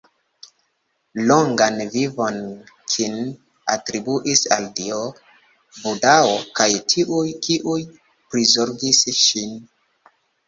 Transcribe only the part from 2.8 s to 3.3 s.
Kin